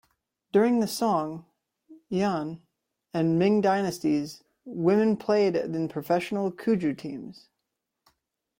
During 0.51 0.79
the 0.79 0.87
Song, 0.87 1.45
Yuan, 2.09 2.59
and 3.13 3.37
Ming 3.37 3.61
dynasties, 3.61 4.43
women 4.65 5.15
played 5.15 5.55
in 5.55 5.87
professional 5.89 6.51
Cuju 6.51 6.97
teams. 6.97 7.49